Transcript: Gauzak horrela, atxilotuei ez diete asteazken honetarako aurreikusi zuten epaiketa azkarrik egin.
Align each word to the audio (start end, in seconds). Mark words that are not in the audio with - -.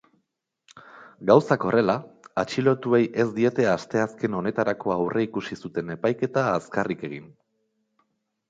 Gauzak 1.31 1.65
horrela, 1.71 1.95
atxilotuei 2.43 3.01
ez 3.23 3.27
diete 3.37 3.67
asteazken 3.75 4.39
honetarako 4.39 4.95
aurreikusi 4.97 5.59
zuten 5.65 5.93
epaiketa 5.99 6.47
azkarrik 6.57 7.09
egin. 7.11 7.33